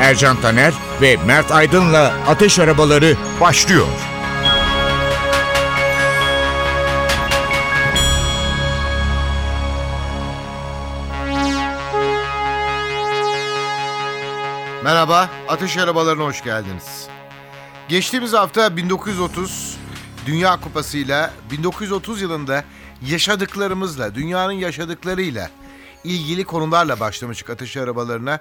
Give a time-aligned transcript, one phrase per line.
[0.00, 3.86] Ercan Taner ve Mert Aydın'la Ateş Arabaları başlıyor.
[14.84, 17.06] Merhaba, Ateş Arabalarına hoş geldiniz.
[17.88, 19.76] Geçtiğimiz hafta 1930
[20.26, 22.64] Dünya Kupası'yla 1930 yılında
[23.06, 25.50] yaşadıklarımızla, dünyanın yaşadıklarıyla
[26.04, 28.40] ilgili konularla başlamıştık Ateş Arabalarına.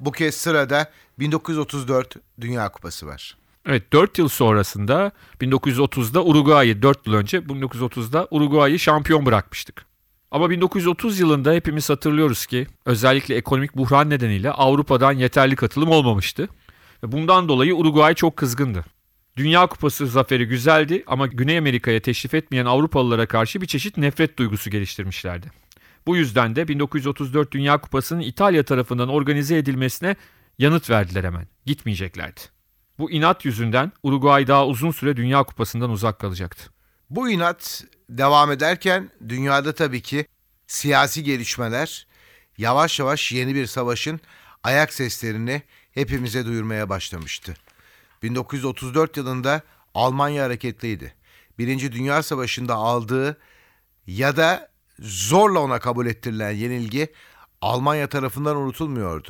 [0.00, 3.36] Bu kez sırada 1934 Dünya Kupası var.
[3.66, 9.84] Evet 4 yıl sonrasında 1930'da Uruguay'ı 4 yıl önce 1930'da Uruguay'ı şampiyon bırakmıştık.
[10.30, 16.48] Ama 1930 yılında hepimiz hatırlıyoruz ki özellikle ekonomik buhran nedeniyle Avrupa'dan yeterli katılım olmamıştı.
[17.02, 18.84] Bundan dolayı Uruguay çok kızgındı.
[19.36, 24.70] Dünya Kupası zaferi güzeldi ama Güney Amerika'ya teşrif etmeyen Avrupalılara karşı bir çeşit nefret duygusu
[24.70, 25.50] geliştirmişlerdi.
[26.08, 30.16] Bu yüzden de 1934 Dünya Kupası'nın İtalya tarafından organize edilmesine
[30.58, 31.46] yanıt verdiler hemen.
[31.66, 32.40] Gitmeyeceklerdi.
[32.98, 36.70] Bu inat yüzünden Uruguay daha uzun süre Dünya Kupası'ndan uzak kalacaktı.
[37.10, 40.26] Bu inat devam ederken dünyada tabii ki
[40.66, 42.06] siyasi gelişmeler
[42.58, 44.20] yavaş yavaş yeni bir savaşın
[44.62, 47.54] ayak seslerini hepimize duyurmaya başlamıştı.
[48.22, 49.62] 1934 yılında
[49.94, 51.14] Almanya hareketliydi.
[51.58, 53.38] Birinci Dünya Savaşı'nda aldığı
[54.06, 54.68] ya da
[55.00, 57.12] zorla ona kabul ettirilen yenilgi
[57.60, 59.28] Almanya tarafından unutulmuyordu.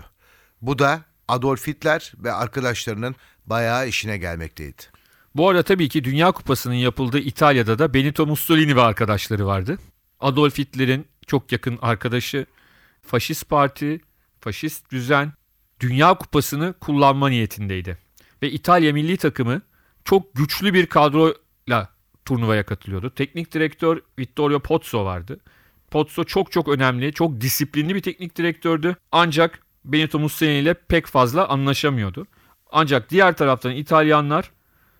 [0.62, 3.16] Bu da Adolf Hitler ve arkadaşlarının
[3.47, 4.83] bayağı işine gelmekteydi.
[5.34, 9.78] Bu arada tabii ki Dünya Kupası'nın yapıldığı İtalya'da da Benito Mussolini ve arkadaşları vardı.
[10.20, 12.47] Adolf Hitler'in çok yakın arkadaşı,
[13.03, 14.00] faşist parti,
[14.41, 15.32] faşist düzen
[15.81, 17.98] Dünya Kupası'nı kullanma niyetindeydi.
[18.42, 19.62] Ve İtalya milli takımı
[20.04, 21.88] çok güçlü bir kadroyla
[22.25, 23.10] turnuvaya katılıyordu.
[23.10, 25.41] Teknik direktör Vittorio Pozzo vardı.
[25.91, 28.97] Pozzo çok çok önemli, çok disiplinli bir teknik direktördü.
[29.12, 32.26] Ancak Benito Mussolini ile pek fazla anlaşamıyordu.
[32.72, 34.50] Ancak diğer taraftan İtalyanlar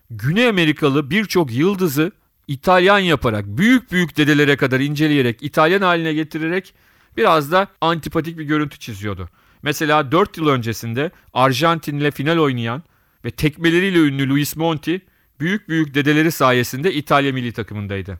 [0.09, 2.11] Güney Amerikalı birçok yıldızı
[2.47, 6.73] İtalyan yaparak, büyük büyük dedelere kadar inceleyerek, İtalyan haline getirerek
[7.17, 9.29] biraz da antipatik bir görüntü çiziyordu.
[9.61, 12.83] Mesela 4 yıl öncesinde Arjantin'le final oynayan
[13.25, 15.01] ve tekmeleriyle ünlü Luis Monti
[15.39, 18.19] büyük büyük dedeleri sayesinde İtalya milli takımındaydı.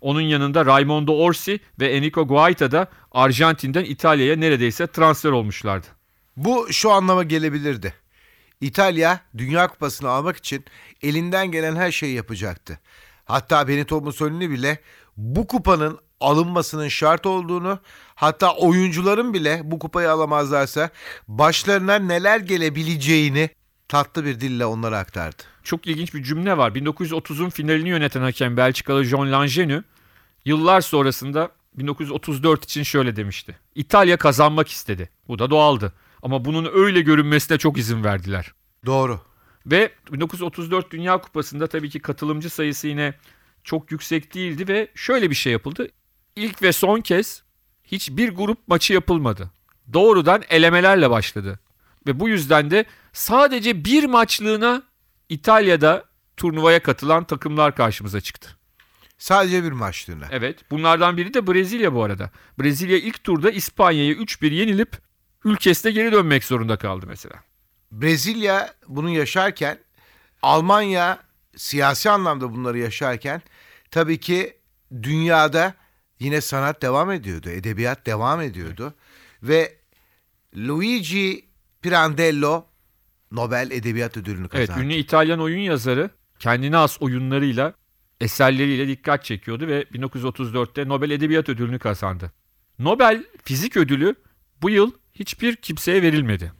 [0.00, 5.86] Onun yanında Raimondo Orsi ve Enrico Guaita da Arjantin'den İtalya'ya neredeyse transfer olmuşlardı.
[6.36, 7.94] Bu şu anlama gelebilirdi.
[8.60, 10.64] İtalya Dünya Kupası'nı almak için
[11.02, 12.78] elinden gelen her şeyi yapacaktı.
[13.24, 14.78] Hatta Benito Mussolini bile
[15.16, 17.78] bu kupanın alınmasının şart olduğunu,
[18.14, 20.90] hatta oyuncuların bile bu kupayı alamazlarsa
[21.28, 23.50] başlarına neler gelebileceğini
[23.88, 25.42] tatlı bir dille onlara aktardı.
[25.64, 26.70] Çok ilginç bir cümle var.
[26.70, 29.84] 1930'un finalini yöneten hakem Belçikalı John Langenu
[30.44, 33.58] yıllar sonrasında 1934 için şöyle demişti.
[33.74, 35.10] İtalya kazanmak istedi.
[35.28, 35.92] Bu da doğaldı.
[36.22, 38.52] Ama bunun öyle görünmesine çok izin verdiler.
[38.86, 39.20] Doğru.
[39.66, 43.14] Ve 1934 Dünya Kupası'nda tabii ki katılımcı sayısı yine
[43.64, 45.88] çok yüksek değildi ve şöyle bir şey yapıldı.
[46.36, 47.42] İlk ve son kez
[47.84, 49.50] hiçbir grup maçı yapılmadı.
[49.92, 51.60] Doğrudan elemelerle başladı.
[52.06, 54.82] Ve bu yüzden de sadece bir maçlığına
[55.30, 56.04] İtalya'da
[56.36, 58.56] turnuvaya katılan takımlar karşımıza çıktı.
[59.18, 60.26] Sadece bir maçlığına.
[60.30, 62.30] Evet bunlardan biri de Brezilya bu arada.
[62.58, 64.98] Brezilya ilk turda İspanya'ya 3-1 yenilip
[65.44, 67.36] ülkesine geri dönmek zorunda kaldı mesela.
[67.92, 69.78] Brezilya bunu yaşarken
[70.42, 71.18] Almanya
[71.56, 73.42] siyasi anlamda bunları yaşarken
[73.90, 74.56] tabii ki
[75.02, 75.74] dünyada
[76.18, 78.94] yine sanat devam ediyordu, edebiyat devam ediyordu
[79.42, 79.76] ve
[80.56, 81.44] Luigi
[81.82, 82.66] Pirandello
[83.32, 84.72] Nobel Edebiyat Ödülünü kazandı.
[84.76, 87.74] Evet ünlü İtalyan oyun yazarı kendine has oyunlarıyla
[88.20, 92.32] eserleriyle dikkat çekiyordu ve 1934'te Nobel Edebiyat Ödülünü kazandı.
[92.78, 94.14] Nobel Fizik Ödülü
[94.62, 96.52] bu yıl hiçbir kimseye verilmedi.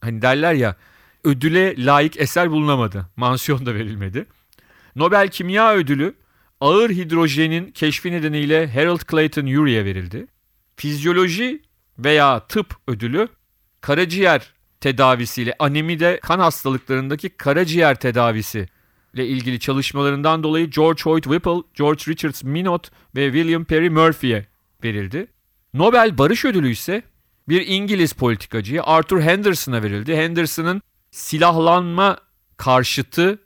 [0.00, 0.76] Hani derler ya
[1.24, 3.06] ödüle layık eser bulunamadı.
[3.16, 4.26] Mansiyon da verilmedi.
[4.96, 6.14] Nobel Kimya Ödülü
[6.60, 10.26] ağır hidrojenin keşfi nedeniyle Harold Clayton Urey'e verildi.
[10.76, 11.62] Fizyoloji
[11.98, 13.28] veya tıp ödülü
[13.80, 14.52] karaciğer
[14.84, 18.68] tedavisiyle anemide kan hastalıklarındaki karaciğer tedavisi
[19.14, 24.46] ile ilgili çalışmalarından dolayı George Hoyt Whipple, George Richards Minot ve William Perry Murphy'ye
[24.84, 25.26] verildi.
[25.74, 27.02] Nobel Barış Ödülü ise
[27.48, 30.16] bir İngiliz politikacıya Arthur Henderson'a verildi.
[30.16, 32.18] Henderson'ın silahlanma
[32.56, 33.38] karşıtı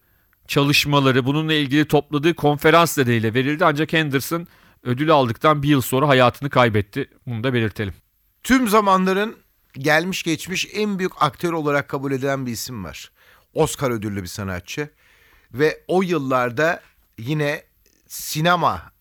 [0.49, 3.65] çalışmaları bununla ilgili topladığı konferans nedeniyle verildi.
[3.65, 4.47] Ancak Henderson
[4.83, 7.11] ödülü aldıktan bir yıl sonra hayatını kaybetti.
[7.27, 7.95] Bunu da belirtelim.
[8.43, 9.37] Tüm zamanların
[9.73, 13.13] gelmiş geçmiş en büyük aktör olarak kabul edilen bir isim var.
[13.55, 14.91] Oscar ödüllü bir sanatçı.
[15.53, 16.83] Ve o yıllarda
[17.19, 17.63] yine
[18.07, 18.93] sinema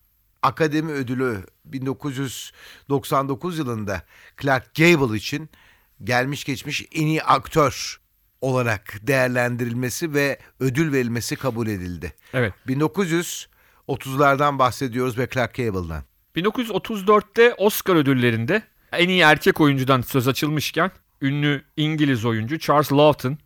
[0.42, 4.02] akademi ödülü 1999 yılında
[4.42, 5.50] Clark Gable için
[6.04, 8.00] gelmiş geçmiş en iyi aktör
[8.40, 12.14] olarak değerlendirilmesi ve ödül verilmesi kabul edildi.
[12.32, 12.54] Evet.
[12.66, 16.02] 1930'lardan bahsediyoruz ve Clark Gable'dan.
[16.36, 18.62] 1934'te Oscar ödüllerinde
[18.92, 20.90] en iyi erkek oyuncudan söz açılmışken
[21.22, 23.38] ünlü İngiliz oyuncu Charles Lawton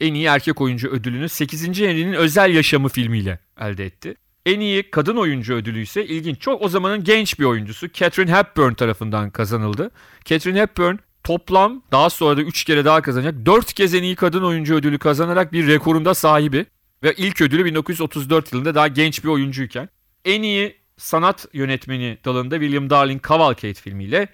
[0.00, 1.66] en iyi erkek oyuncu ödülünü 8.
[1.66, 4.14] Henry'nin özel yaşamı filmiyle elde etti.
[4.46, 6.40] En iyi kadın oyuncu ödülü ise ilginç.
[6.40, 9.90] Çok o zamanın genç bir oyuncusu Catherine Hepburn tarafından kazanıldı.
[10.24, 14.42] Catherine Hepburn toplam daha sonra da 3 kere daha kazanacak 4 kez en iyi kadın
[14.42, 16.66] oyuncu ödülü kazanarak bir rekorunda sahibi.
[17.02, 19.88] Ve ilk ödülü 1934 yılında daha genç bir oyuncuyken.
[20.24, 24.28] En iyi sanat yönetmeni dalında William Darling Cavalcade filmiyle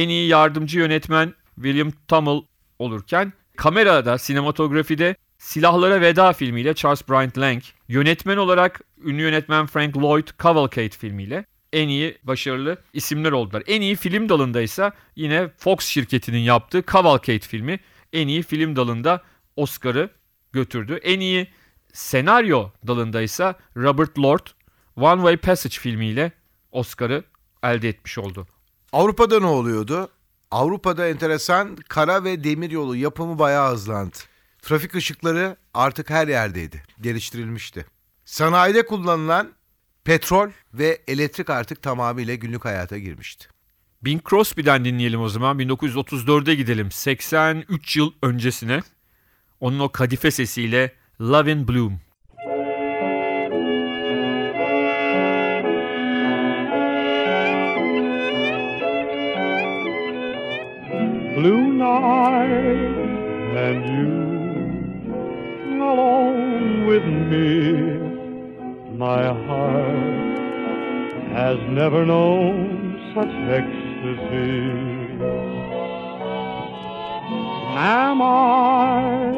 [0.00, 2.40] en iyi yardımcı yönetmen William Tummel
[2.78, 10.28] olurken kamerada, sinematografide Silahlara Veda filmiyle Charles Bryant Lang, yönetmen olarak ünlü yönetmen Frank Lloyd
[10.42, 13.62] Cavalcade filmiyle en iyi başarılı isimler oldular.
[13.66, 17.80] En iyi film dalında ise yine Fox şirketinin yaptığı Cavalcade filmi
[18.12, 19.22] en iyi film dalında
[19.56, 20.10] Oscar'ı
[20.52, 21.00] götürdü.
[21.02, 21.46] En iyi
[21.92, 24.46] senaryo dalında ise Robert Lord
[24.96, 26.32] One Way Passage filmiyle
[26.72, 27.24] Oscar'ı
[27.62, 28.46] elde etmiş oldu.
[28.92, 30.10] Avrupa'da ne oluyordu?
[30.50, 34.16] Avrupa'da enteresan kara ve demir yolu yapımı bayağı hızlandı.
[34.62, 37.86] Trafik ışıkları artık her yerdeydi, geliştirilmişti.
[38.24, 39.52] Sanayide kullanılan
[40.04, 43.48] petrol ve elektrik artık tamamıyla günlük hayata girmişti.
[44.02, 45.58] Bing Crosby'den dinleyelim o zaman.
[45.58, 46.90] 1934'e gidelim.
[46.90, 48.80] 83 yıl öncesine.
[49.60, 52.00] Onun o kadife sesiyle Love in Bloom.
[71.90, 75.18] Never known such ecstasy.
[77.74, 79.32] Am I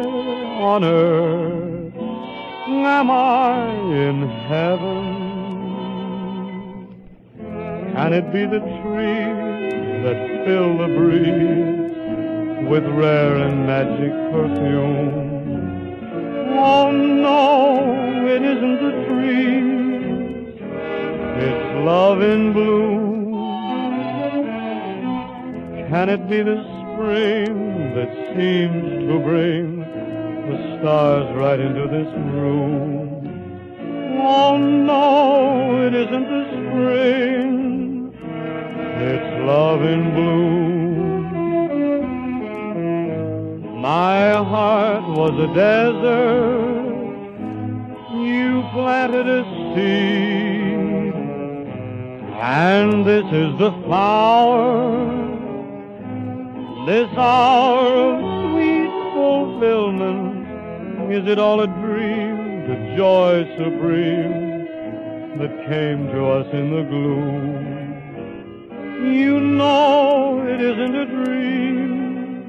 [0.60, 1.94] on earth?
[1.96, 3.70] Am I
[4.06, 5.06] in heaven?
[7.94, 11.82] Can it be the trees that fill the breeze?
[12.68, 15.31] with rare and magic perfume.
[26.02, 29.66] Can it be the spring that seems to bring
[30.48, 34.18] the stars right into this room?
[34.20, 41.30] Oh no, it isn't the spring, it's love in bloom.
[43.80, 46.82] My heart was a desert.
[48.10, 51.14] You planted a seed.
[52.40, 55.31] And this is the flower.
[56.86, 61.12] This hour of sweet fulfillment.
[61.12, 62.66] Is it all a dream?
[62.66, 64.66] The joy supreme
[65.38, 67.92] that came to us in the gloom.
[69.14, 72.42] You know it isn't a dream.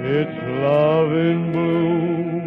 [0.00, 2.41] It's love in bloom.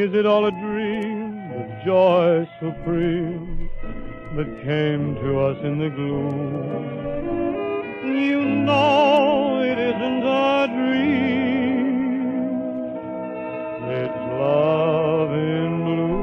[0.00, 1.50] is it all a dream?
[1.50, 3.68] The joy supreme
[4.36, 6.84] that came to us in the gloom.
[8.02, 11.90] You know it isn't a dream.
[14.00, 16.20] It's love in blue.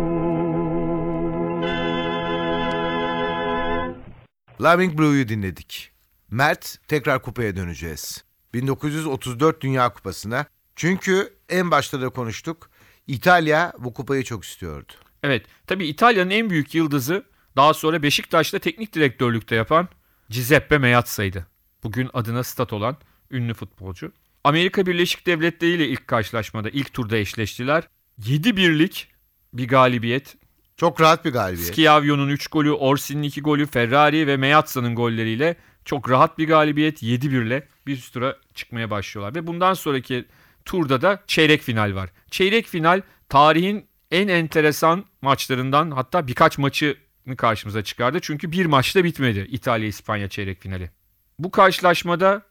[4.59, 5.91] Loving Blue'yu dinledik.
[6.31, 8.23] Mert tekrar kupaya döneceğiz.
[8.53, 10.45] 1934 Dünya Kupası'na.
[10.75, 12.69] Çünkü en başta da konuştuk.
[13.07, 14.93] İtalya bu kupayı çok istiyordu.
[15.23, 17.23] Evet, tabii İtalya'nın en büyük yıldızı
[17.55, 19.87] daha sonra Beşiktaş'ta teknik direktörlükte yapan
[20.29, 21.47] Giuseppe Meazza'ydı.
[21.83, 22.97] Bugün adına stat olan
[23.31, 24.11] ünlü futbolcu.
[24.43, 27.83] Amerika Birleşik Devletleri ile ilk karşılaşmada, ilk turda eşleştiler.
[28.25, 29.07] 7 birlik
[29.53, 30.35] bir galibiyet.
[30.77, 31.75] Çok rahat bir galibiyet.
[31.75, 37.63] Schiavio'nun 3 golü, Orsi'nin 2 golü, Ferrari ve Meazza'nın golleriyle çok rahat bir galibiyet 7-1'le
[37.87, 39.35] bir üst tura çıkmaya başlıyorlar.
[39.35, 40.25] Ve bundan sonraki
[40.67, 42.09] turda da çeyrek final var.
[42.31, 48.19] Çeyrek final tarihin en enteresan maçlarından hatta birkaç maçını karşımıza çıkardı.
[48.21, 50.91] Çünkü bir maçta bitmedi İtalya-İspanya çeyrek finali.
[51.39, 52.41] Bu karşılaşmada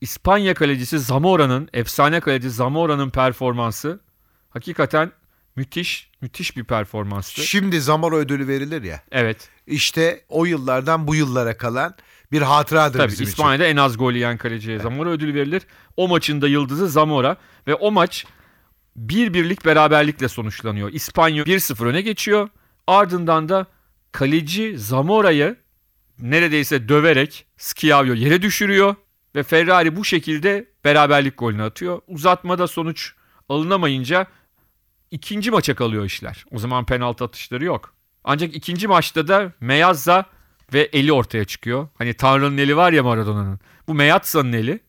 [0.00, 4.00] İspanya kalecisi Zamora'nın, efsane kaleci Zamora'nın performansı
[4.50, 5.12] hakikaten
[5.56, 7.42] müthiş, müthiş bir performanstı.
[7.42, 9.02] Şimdi Zamora ödülü verilir ya.
[9.12, 9.48] Evet.
[9.66, 11.94] İşte o yıllardan bu yıllara kalan
[12.32, 13.32] bir hatıradır Tabii bizim için.
[13.32, 15.62] İspanya'da en az gol yiyen kaleciye Zamora ödülü verilir.
[15.96, 17.36] O maçın da yıldızı Zamora
[17.66, 18.26] ve o maç
[18.96, 20.92] bir birlik beraberlikle sonuçlanıyor.
[20.92, 22.48] İspanya 1-0 öne geçiyor.
[22.86, 23.66] Ardından da
[24.12, 25.56] kaleci Zamora'yı
[26.18, 28.94] neredeyse döverek Schiavio yere düşürüyor
[29.34, 32.00] ve Ferrari bu şekilde beraberlik golünü atıyor.
[32.06, 33.12] Uzatmada sonuç
[33.48, 34.26] alınamayınca
[35.10, 36.44] ikinci maça kalıyor işler.
[36.50, 37.94] O zaman penaltı atışları yok.
[38.24, 40.24] Ancak ikinci maçta da Meazza
[40.72, 41.88] ve eli ortaya çıkıyor.
[41.98, 43.60] Hani Tanrı'nın eli var ya Maradona'nın.
[43.88, 44.80] Bu Meazza'nın eli.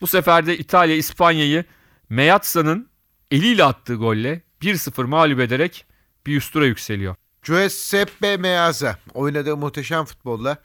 [0.00, 1.64] Bu sefer de İtalya İspanya'yı
[2.08, 2.88] Meazza'nın
[3.30, 5.86] eliyle attığı golle 1-0 mağlup ederek
[6.26, 7.14] bir üst tura yükseliyor.
[7.42, 10.58] Giuseppe Meazza oynadığı muhteşem futbolla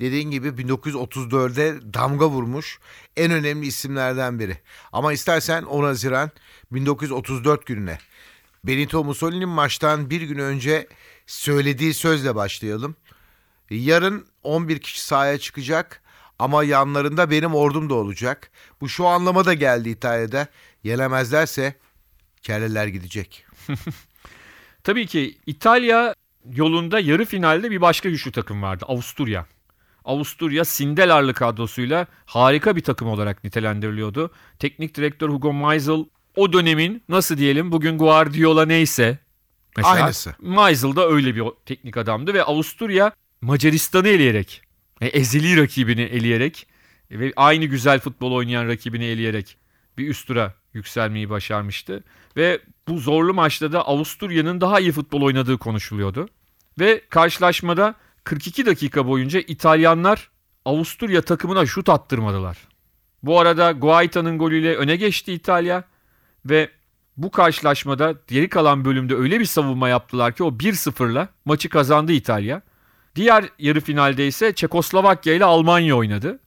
[0.00, 2.78] dediğin gibi 1934'de damga vurmuş
[3.16, 4.58] en önemli isimlerden biri.
[4.92, 6.30] Ama istersen 10 Haziran
[6.72, 7.98] 1934 gününe
[8.64, 10.86] Benito Mussolini'nin maçtan bir gün önce
[11.26, 12.96] söylediği sözle başlayalım.
[13.70, 16.02] Yarın 11 kişi sahaya çıkacak
[16.38, 18.50] ama yanlarında benim ordum da olacak.
[18.80, 20.46] Bu şu anlama da geldi İtalya'da.
[20.84, 21.74] Yenemezlerse
[22.42, 23.46] kelleler gidecek.
[24.84, 26.14] Tabii ki İtalya
[26.52, 28.84] yolunda yarı finalde bir başka güçlü takım vardı.
[28.88, 29.46] Avusturya.
[30.04, 34.30] Avusturya Sindelarlı kadrosuyla harika bir takım olarak nitelendiriliyordu.
[34.58, 36.04] Teknik direktör Hugo Meisel
[36.36, 39.18] o dönemin nasıl diyelim bugün Guardiola neyse.
[39.76, 40.34] Mesela Aynısı.
[40.40, 43.12] Meisel da öyle bir teknik adamdı ve Avusturya
[43.44, 44.62] Macaristan'ı eleyerek,
[45.00, 46.66] e, ezeli rakibini eleyerek
[47.10, 49.56] ve aynı güzel futbol oynayan rakibini eleyerek
[49.98, 52.04] bir üst tura yükselmeyi başarmıştı.
[52.36, 56.28] Ve bu zorlu maçta da Avusturya'nın daha iyi futbol oynadığı konuşuluyordu.
[56.78, 60.30] Ve karşılaşmada 42 dakika boyunca İtalyanlar
[60.64, 62.58] Avusturya takımına şut attırmadılar.
[63.22, 65.84] Bu arada Guaita'nın golüyle öne geçti İtalya
[66.46, 66.70] ve
[67.16, 72.62] bu karşılaşmada geri kalan bölümde öyle bir savunma yaptılar ki o 1-0'la maçı kazandı İtalya.
[73.16, 76.38] Diğer yarı finalde ise Çekoslovakya ile Almanya oynadı.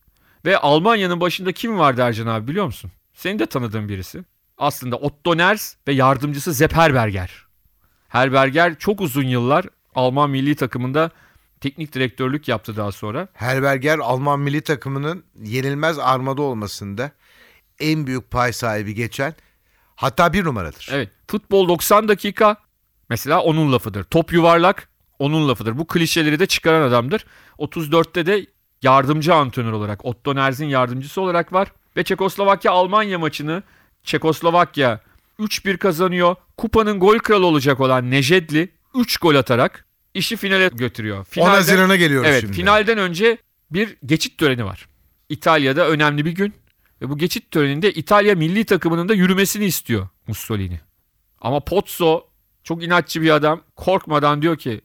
[0.46, 2.92] Ve Almanya'nın başında kim vardı Ercan abi biliyor musun?
[3.14, 4.24] Senin de tanıdığın birisi.
[4.58, 7.46] Aslında Otto Ners ve yardımcısı Sepp Herberger.
[8.10, 11.12] Herberger çok uzun yıllar Alman milli takımında
[11.62, 13.28] teknik direktörlük yaptı daha sonra.
[13.34, 17.12] Herberger Alman milli takımının yenilmez armada olmasında
[17.80, 19.36] en büyük pay sahibi geçen
[19.96, 20.90] hatta bir numaradır.
[20.92, 22.58] Evet futbol 90 dakika
[23.10, 24.04] mesela onun lafıdır.
[24.04, 25.78] Top yuvarlak onun lafıdır.
[25.78, 27.26] Bu klişeleri de çıkaran adamdır.
[27.60, 28.46] 34'te de
[28.82, 31.72] yardımcı antrenör olarak Otto Nerz'in yardımcısı olarak var.
[31.98, 33.64] Ve Çekoslovakya Almanya maçını
[34.04, 35.00] Çekoslovakya
[35.40, 36.36] 3-1 kazanıyor.
[36.58, 41.18] Kupanın gol kralı olacak olan Nejedli 3 gol atarak işi finale götürüyor.
[41.20, 42.54] 10 Finalde- Haziran'a geliyoruz Evet şimdi.
[42.54, 43.38] finalden önce
[43.72, 44.88] bir geçit töreni var.
[45.30, 46.54] İtalya'da önemli bir gün.
[47.02, 50.80] Ve bu geçit töreninde İtalya milli takımının da yürümesini istiyor Mussolini.
[51.42, 52.22] Ama Pozzo
[52.64, 54.82] çok inatçı bir adam korkmadan diyor ki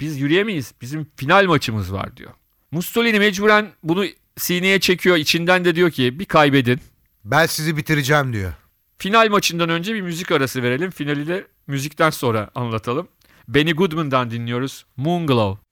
[0.00, 2.30] biz yürüyemeyiz bizim final maçımız var diyor.
[2.70, 4.04] Mussolini mecburen bunu
[4.36, 6.80] sineye çekiyor içinden de diyor ki bir kaybedin.
[7.24, 8.52] Ben sizi bitireceğim diyor.
[8.98, 10.90] Final maçından önce bir müzik arası verelim.
[10.90, 13.08] Finali de müzikten sonra anlatalım.
[13.48, 14.86] Benny Goodman'dan dinliyoruz.
[14.96, 15.65] Moonglow.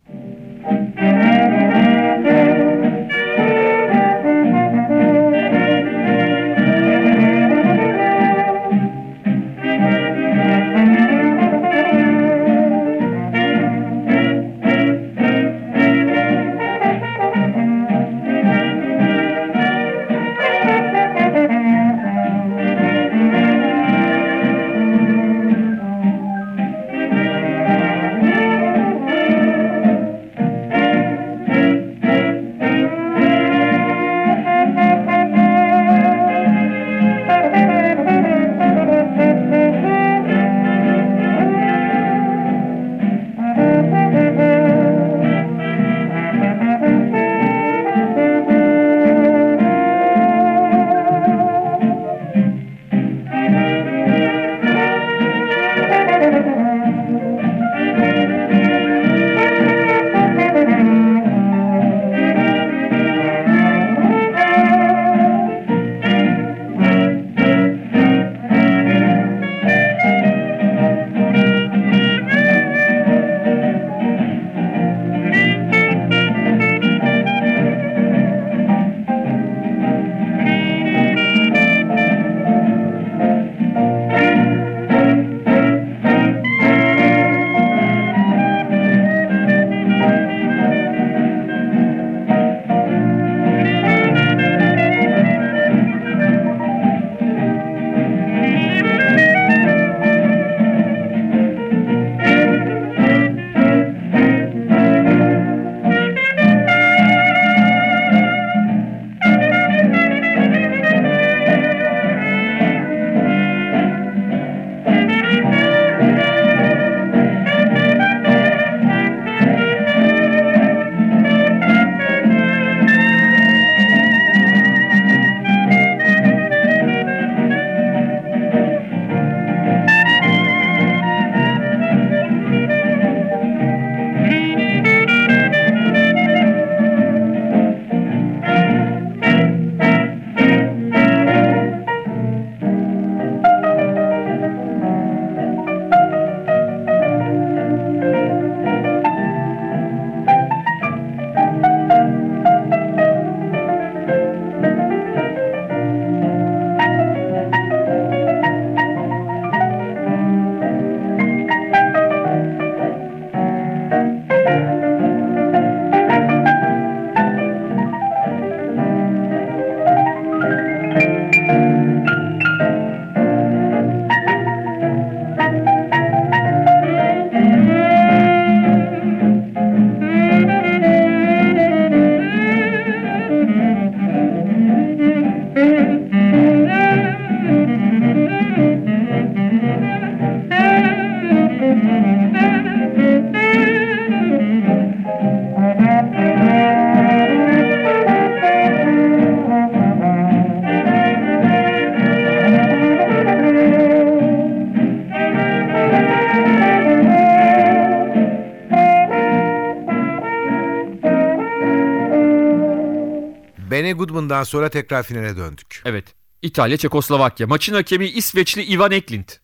[213.75, 215.83] Benny Goodman'dan sonra tekrar finale döndük.
[215.85, 216.05] Evet.
[216.43, 217.47] İtalya Çekoslovakya.
[217.47, 219.41] Maçın hakemi İsveçli Ivan Eklint.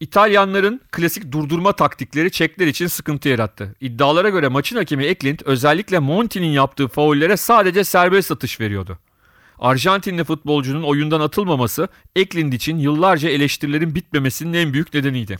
[0.00, 3.74] İtalyanların klasik durdurma taktikleri Çekler için sıkıntı yarattı.
[3.80, 8.98] İddialara göre maçın hakemi Eklint özellikle Monti'nin yaptığı faullere sadece serbest atış veriyordu.
[9.58, 15.36] Arjantinli futbolcunun oyundan atılmaması Eklind için yıllarca eleştirilerin bitmemesinin en büyük nedeniydi.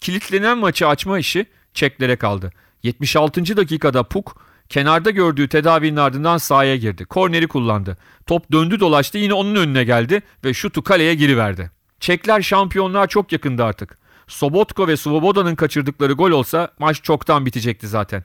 [0.00, 2.52] Kilitlenen maçı açma işi Çeklere kaldı.
[2.82, 3.56] 76.
[3.56, 7.04] dakikada Puk kenarda gördüğü tedavinin ardından sahaya girdi.
[7.04, 7.96] Korneri kullandı.
[8.26, 11.70] Top döndü dolaştı yine onun önüne geldi ve şutu kaleye giriverdi.
[12.00, 13.98] Çekler şampiyonluğa çok yakındı artık.
[14.26, 18.24] Sobotko ve Svoboda'nın kaçırdıkları gol olsa maç çoktan bitecekti zaten.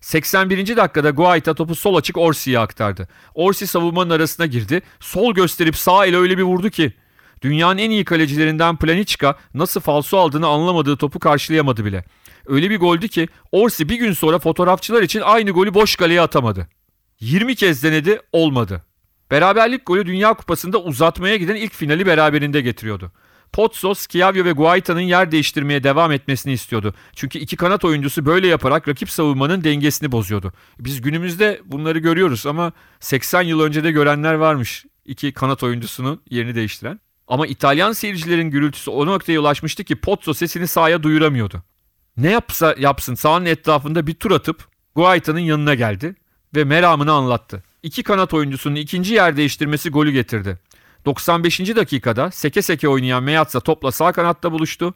[0.00, 0.76] 81.
[0.76, 3.08] dakikada Guaita topu sol açık Orsi'ye aktardı.
[3.34, 4.82] Orsi savunmanın arasına girdi.
[5.00, 6.92] Sol gösterip sağ ile öyle bir vurdu ki.
[7.42, 12.04] Dünyanın en iyi kalecilerinden Planichka nasıl falso aldığını anlamadığı topu karşılayamadı bile.
[12.46, 16.68] Öyle bir goldü ki Orsi bir gün sonra fotoğrafçılar için aynı golü boş kaleye atamadı.
[17.20, 18.84] 20 kez denedi olmadı.
[19.30, 23.12] Beraberlik golü Dünya Kupası'nda uzatmaya giden ilk finali beraberinde getiriyordu.
[23.52, 26.94] Pozzo, Schiavio ve Guaita'nın yer değiştirmeye devam etmesini istiyordu.
[27.14, 30.52] Çünkü iki kanat oyuncusu böyle yaparak rakip savunmanın dengesini bozuyordu.
[30.78, 34.84] Biz günümüzde bunları görüyoruz ama 80 yıl önce de görenler varmış.
[35.04, 37.00] iki kanat oyuncusunun yerini değiştiren.
[37.28, 41.62] Ama İtalyan seyircilerin gürültüsü o noktaya ulaşmıştı ki Pozzo sesini sahaya duyuramıyordu.
[42.16, 46.14] Ne yapsa yapsın sahanın etrafında bir tur atıp Guaita'nın yanına geldi
[46.56, 47.62] ve meramını anlattı.
[47.82, 50.58] İki kanat oyuncusunun ikinci yer değiştirmesi golü getirdi.
[51.04, 51.60] 95.
[51.60, 54.94] dakikada seke seke oynayan Meazza topla sağ kanatta buluştu.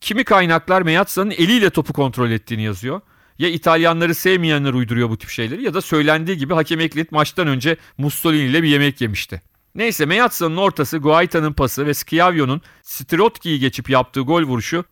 [0.00, 3.00] Kimi kaynaklar Meazza'nın eliyle topu kontrol ettiğini yazıyor.
[3.38, 7.76] Ya İtalyanları sevmeyenler uyduruyor bu tip şeyleri ya da söylendiği gibi hakem Eklit maçtan önce
[7.98, 9.42] Mussolini ile bir yemek yemişti.
[9.74, 14.84] Neyse Meazza'nın ortası, Guaita'nın pası ve Schiavio'nun Strotki'yi geçip yaptığı gol vuruşu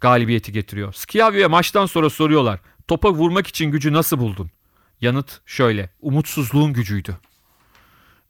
[0.00, 0.92] galibiyeti getiriyor.
[0.92, 2.60] Schiavio'ya maçtan sonra soruyorlar.
[2.88, 4.50] Topa vurmak için gücü nasıl buldun?
[5.00, 5.90] Yanıt şöyle.
[6.00, 7.18] Umutsuzluğun gücüydü.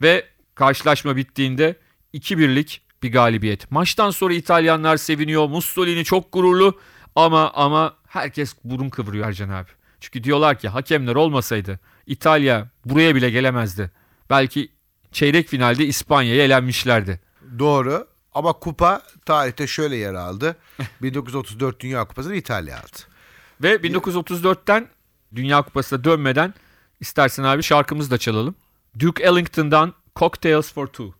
[0.02, 1.76] Ve karşılaşma bittiğinde
[2.14, 3.70] 2-1'lik bir galibiyet.
[3.70, 5.48] Maçtan sonra İtalyanlar seviniyor.
[5.48, 6.80] Mussolini çok gururlu
[7.16, 9.70] ama ama herkes burun kıvırıyor Ercan abi.
[10.00, 13.90] Çünkü diyorlar ki hakemler olmasaydı İtalya buraya bile gelemezdi.
[14.30, 14.68] Belki
[15.12, 17.20] çeyrek finalde İspanya'ya elenmişlerdi.
[17.58, 20.56] Doğru ama kupa tarihte şöyle yer aldı.
[21.02, 22.98] 1934 Dünya Kupası'nı İtalya aldı.
[23.62, 24.88] Ve 1934'ten
[25.34, 26.54] Dünya Kupası'na dönmeden
[27.00, 28.54] istersen abi şarkımızı da çalalım.
[28.98, 31.14] Duke Ellington'dan Cocktails for Two.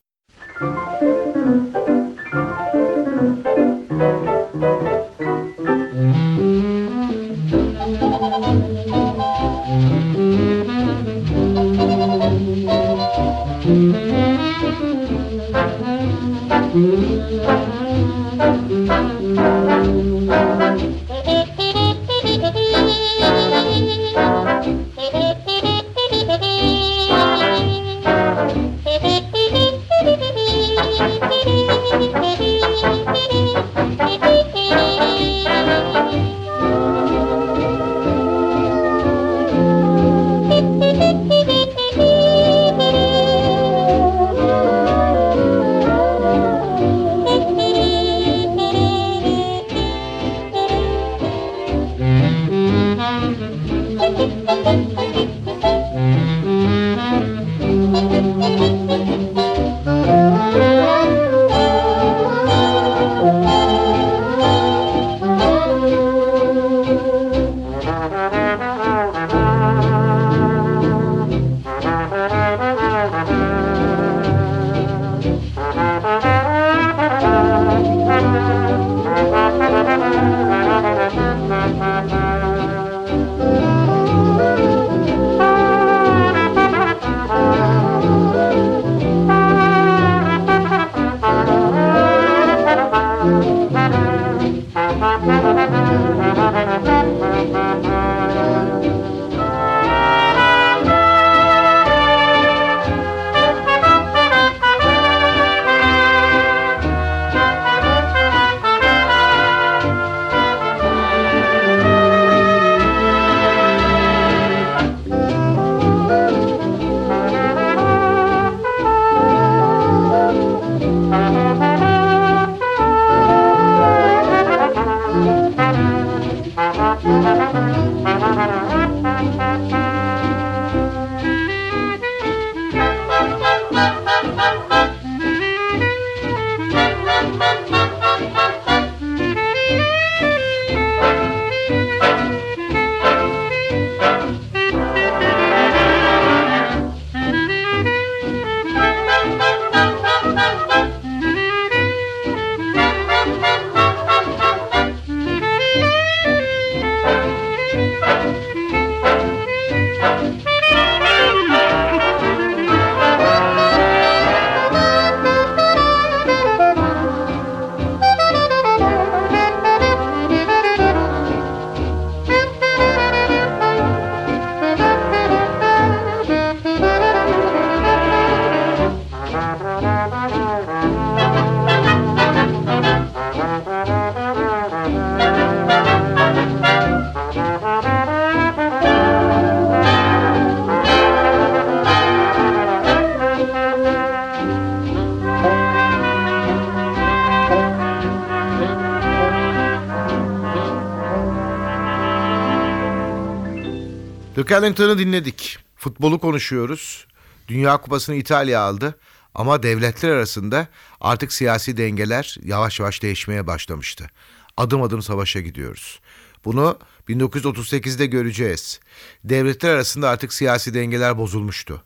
[204.55, 205.59] Ellington'ı dinledik.
[205.77, 207.07] Futbolu konuşuyoruz.
[207.49, 208.99] Dünya Kupası'nı İtalya aldı.
[209.35, 210.69] Ama devletler arasında
[211.01, 214.11] artık siyasi dengeler yavaş yavaş değişmeye başlamıştı.
[214.57, 216.01] Adım adım savaşa gidiyoruz.
[216.45, 218.81] Bunu 1938'de göreceğiz.
[219.25, 221.83] Devletler arasında artık siyasi dengeler bozulmuştu.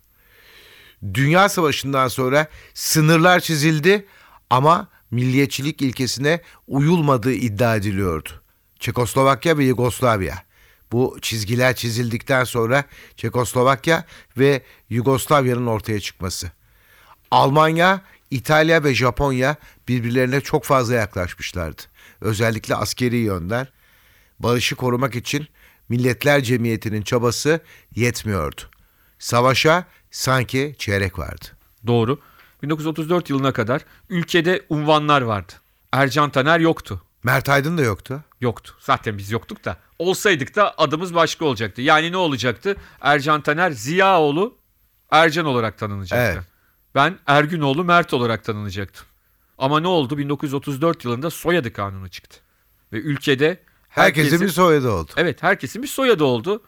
[1.15, 4.07] Dünya Savaşı'ndan sonra sınırlar çizildi
[4.51, 8.29] ama milliyetçilik ilkesine uyulmadığı iddia ediliyordu.
[8.81, 10.48] Çekoslovakya ve Yugoslavya.
[10.93, 12.85] Bu çizgiler çizildikten sonra
[13.17, 14.05] Çekoslovakya
[14.39, 16.51] ve Yugoslavya'nın ortaya çıkması.
[17.31, 19.57] Almanya, İtalya ve Japonya
[19.89, 21.83] birbirlerine çok fazla yaklaşmışlardı.
[22.21, 23.67] Özellikle askeri yönden.
[24.39, 25.47] Barışı korumak için
[25.89, 27.61] Milletler Cemiyeti'nin çabası
[27.95, 28.61] yetmiyordu.
[29.19, 31.45] Savaşa sanki çeyrek vardı.
[31.87, 32.21] Doğru.
[32.63, 35.53] 1934 yılına kadar ülkede unvanlar vardı.
[35.93, 37.03] Ercan Taner yoktu.
[37.23, 38.25] Mert Aydın da yoktu.
[38.41, 38.75] Yoktu.
[38.81, 39.77] Zaten biz yoktuk da.
[39.99, 41.83] Olsaydık da adımız başka olacaktı.
[41.83, 42.77] Yani ne olacaktı?
[43.01, 44.59] Ercan Taner Ziyaoğlu
[45.11, 46.33] Ercan olarak tanınacaktı.
[46.35, 46.45] Evet.
[46.95, 49.07] Ben Ergünoğlu Mert olarak tanınacaktım.
[49.59, 50.19] Ama ne oldu?
[50.19, 52.39] 1934 yılında soyadı kanunu çıktı.
[52.93, 55.11] Ve ülkede Herkesin bir soyadı oldu.
[55.17, 56.63] Evet herkesin bir soyadı oldu.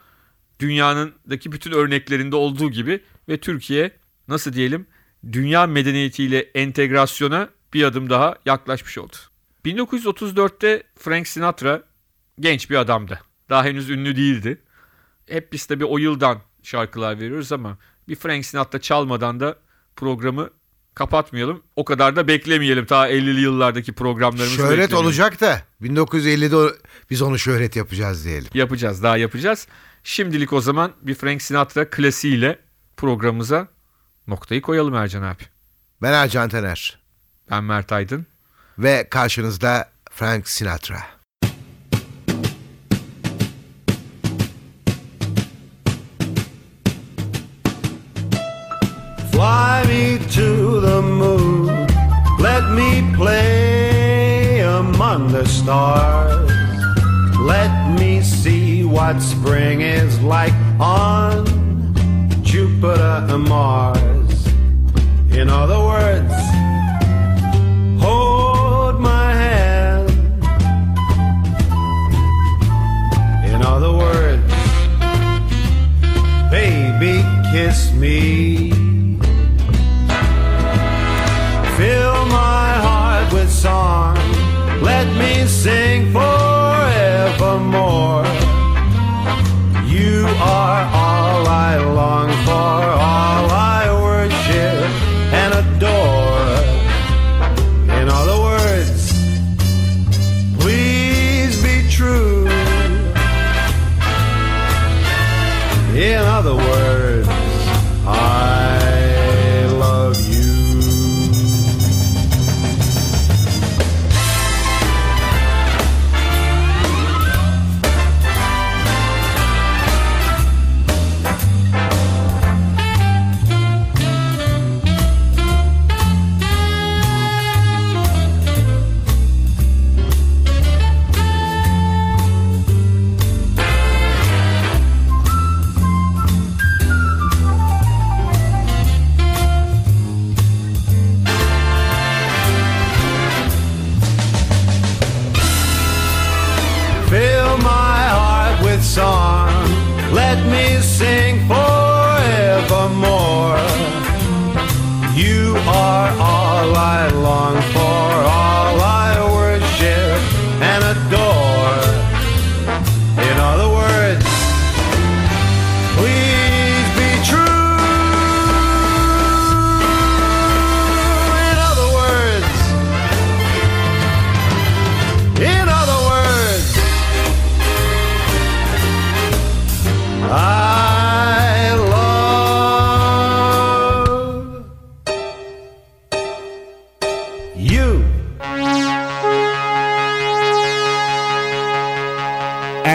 [0.59, 3.91] Dünyanındaki bütün örneklerinde olduğu gibi ve Türkiye
[4.27, 4.87] nasıl diyelim
[5.31, 9.15] dünya medeniyetiyle entegrasyona bir adım daha yaklaşmış oldu.
[9.65, 11.83] 1934'te Frank Sinatra
[12.39, 13.19] genç bir adamdı.
[13.49, 14.61] Daha henüz ünlü değildi.
[15.29, 19.55] Hep biz tabii o yıldan şarkılar veriyoruz ama bir Frank Sinatra çalmadan da
[19.95, 20.49] programı
[20.95, 21.63] kapatmayalım.
[21.75, 22.85] O kadar da beklemeyelim.
[22.85, 26.71] Ta 50'li yıllardaki programlarımızı Şöhret olacak da 1950'de o-
[27.09, 28.49] biz onu şöhret yapacağız diyelim.
[28.53, 29.67] Yapacağız, daha yapacağız.
[30.03, 32.59] Şimdilik o zaman bir Frank Sinatra klasiğiyle
[32.97, 33.67] programımıza
[34.27, 35.43] noktayı koyalım Ercan abi.
[36.01, 36.99] Ben Ercan Taner
[37.51, 38.25] Ben Mert Aydın.
[38.79, 41.01] Ve karşınızda Frank Sinatra.
[49.31, 51.67] Fly me to the moon.
[52.39, 56.51] Let me play among the stars.
[57.39, 61.45] Let me see what spring is like on
[62.43, 63.90] Jupiter and Mars.